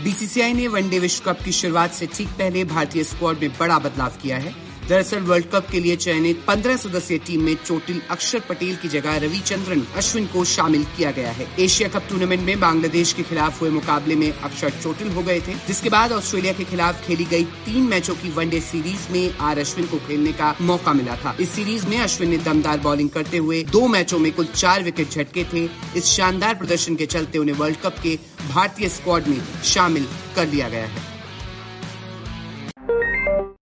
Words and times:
BCCI 0.00 0.52
ने 0.52 0.66
one day 0.68 0.98
विश्व 0.98 1.24
cup 1.24 1.42
की 1.44 1.52
शुरुआत 1.52 1.92
से 1.92 2.06
ठीक 2.06 2.28
पहले 2.28 2.64
भारतीय 2.64 3.04
स्क्वाड 3.04 3.38
में 3.38 3.50
बड़ा 3.58 3.78
बदलाव 3.78 4.12
किया 4.22 4.38
है। 4.38 4.54
दरअसल 4.88 5.18
वर्ल्ड 5.18 5.46
कप 5.46 5.66
के 5.70 5.80
लिए 5.80 5.96
चयनित 5.96 6.44
15 6.46 6.76
सदस्यीय 6.76 7.18
टीम 7.18 7.42
में 7.42 7.54
चोटिल 7.54 8.00
अक्षर 8.10 8.40
पटेल 8.40 8.76
की 8.76 8.88
जगह 8.88 9.16
रविचंद्रन 9.16 9.82
अश्विन 9.96 10.26
को 10.26 10.44
शामिल 10.44 10.84
किया 10.96 11.10
गया 11.10 11.30
है। 11.30 11.46
एशिया 11.60 11.88
कप 11.88 12.06
टूर्नामेंट 12.08 12.42
में 12.42 12.60
बांग्लादेश 12.60 13.12
के 13.12 13.22
खिलाफ 13.22 13.60
हुए 13.62 13.70
मुकाबले 13.70 14.16
में 14.16 14.32
अक्षर 14.32 14.70
चोटिल 14.70 15.08
हो 15.08 15.22
गए 15.22 15.40
थे, 15.40 15.54
जिसके 15.66 15.88
बाद 15.88 16.12
ऑस्ट्रेलिया 16.12 16.52
के 16.52 16.64
खिलाफ 16.64 17.06
खेली 17.06 17.24
गई 17.24 17.44
तीन 17.44 17.82
मैचों 17.82 18.14
की 18.14 18.30
वनडे 18.30 18.60
सीरीज़ 18.60 19.12
में 19.12 19.38
आर 19.40 19.58
अश्विन 19.58 19.86
को 19.86 19.98
खेलने 19.98 20.32
का 20.32 20.54
मौका 20.60 20.92
मिला 20.92 21.16
था। 21.16 21.36
इस 21.40 21.50
सीरीज़ 21.50 21.86
में 21.86 21.98
अश्विन 21.98 22.30
ने 22.30 22.38
दमदार 22.38 22.78
बॉलिंग 22.78 23.10
करते 23.10 23.36
हुए 23.36 23.62
दो 23.62 23.86
मैचों 23.86 24.18
में 24.18 24.32
कुल 24.32 24.46
चार 24.46 24.82
विकेट 24.82 25.10
झटके 25.10 25.44
थे। 25.44 25.68
इस 25.96 26.04
शानदार 26.04 26.54
प्रदर्शन 26.54 26.96
के 26.96 27.06
चलते 27.06 27.38
उन्हें 27.38 27.56
वर्ल्ड 27.56 27.76
कप 27.76 27.96
के 28.02 28.18
भारतीय 28.48 28.88
स्क्वाड 28.88 29.28
में 29.28 29.40
शामिल 29.64 30.06
कर 30.36 30.48
लिया 30.48 30.68
गया 30.68 30.86
है। 30.86 31.11